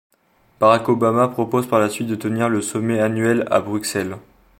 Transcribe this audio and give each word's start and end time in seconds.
Barack 0.59 0.89
Obama 0.89 1.27
propose 1.27 1.67
par 1.67 1.79
la 1.79 1.87
suite 1.87 2.07
de 2.07 2.15
tenir 2.15 2.49
le 2.49 2.63
sommet 2.63 2.99
annuel, 2.99 3.45
à 3.51 3.61
Bruxelles. 3.61 4.17